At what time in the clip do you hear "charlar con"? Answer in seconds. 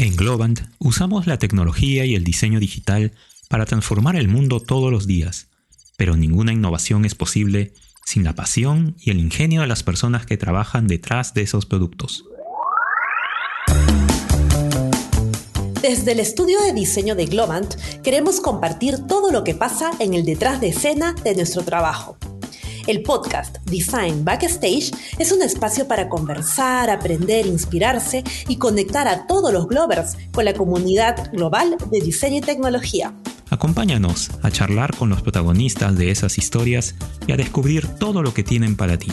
34.50-35.08